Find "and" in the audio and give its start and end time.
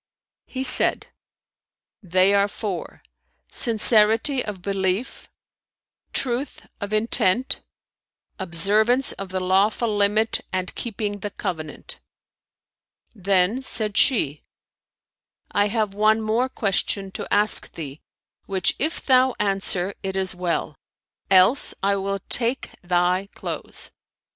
10.51-10.73